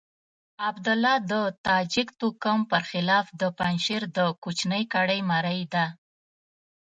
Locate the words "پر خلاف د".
2.71-3.43